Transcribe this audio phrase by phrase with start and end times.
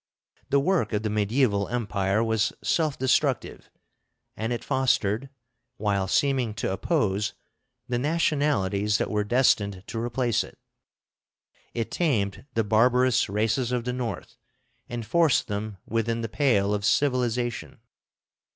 [0.49, 3.69] The work of the mediæval Empire was self destructive;
[4.35, 5.29] and it fostered,
[5.77, 7.35] while seeming to oppose,
[7.87, 10.57] the nationalities that were destined to replace it.
[11.75, 14.37] It tamed the barbarous races of the North
[14.89, 17.79] and forced them within the pale of civilization.